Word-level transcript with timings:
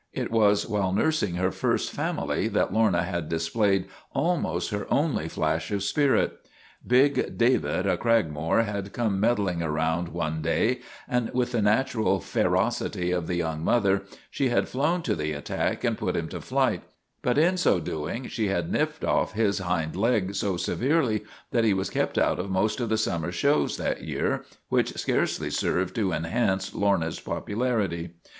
It 0.13 0.31
was 0.31 0.67
while 0.67 0.91
nursing 0.93 1.35
her 1.35 1.51
first 1.51 1.91
family 1.91 2.47
that 2.47 2.73
Lorna 2.73 3.03
had 3.03 3.29
displayed 3.29 3.85
almost 4.15 4.71
her 4.71 4.91
only 4.91 5.29
flash 5.29 5.69
of 5.69 5.83
spirit. 5.83 6.39
Big 6.87 7.13
254 7.13 7.21
LORNA 7.21 7.59
OF 7.59 7.61
THE 7.61 7.61
BLACK 7.61 7.67
EYE 7.67 7.85
David 7.85 7.87
o' 7.87 7.97
Cragmore 8.41 8.65
had 8.65 8.93
come 8.93 9.19
meddling 9.19 9.61
around 9.61 10.07
one 10.09 10.41
day 10.41 10.79
and, 11.07 11.29
with 11.35 11.51
the 11.51 11.61
natural 11.61 12.19
ferocity 12.19 13.11
of 13.11 13.27
the 13.27 13.35
young 13.35 13.63
mother, 13.63 14.01
she 14.31 14.49
had 14.49 14.67
flown 14.67 15.03
to 15.03 15.15
the 15.15 15.33
attack 15.33 15.83
and 15.83 15.99
put 15.99 16.17
him 16.17 16.27
to 16.29 16.41
flight, 16.41 16.81
but 17.21 17.37
in 17.37 17.55
so 17.55 17.79
doing 17.79 18.27
she 18.27 18.47
had 18.47 18.71
nipped 18.71 19.03
his 19.33 19.61
off 19.61 19.67
hind 19.67 19.95
leg 19.95 20.33
so 20.33 20.57
severely 20.57 21.23
that 21.51 21.63
he 21.63 21.75
was 21.75 21.91
kept 21.91 22.17
out 22.17 22.39
of 22.39 22.49
most 22.49 22.79
of 22.79 22.89
the 22.89 22.97
summer 22.97 23.31
shows 23.31 23.77
that 23.77 24.01
year, 24.03 24.43
which 24.69 24.93
scarcely 24.97 25.51
served 25.51 25.93
to 25.93 26.11
enhance 26.11 26.73
Lorna's 26.73 27.19
popularity. 27.19 28.13